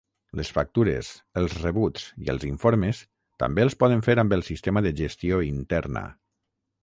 [0.37, 1.09] Les factures,
[1.41, 3.03] els rebuts i els informes
[3.45, 6.03] també els poden fer amb el sistema de gestió interna.